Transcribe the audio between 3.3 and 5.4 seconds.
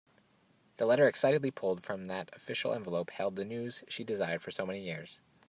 the news she desired for so many years.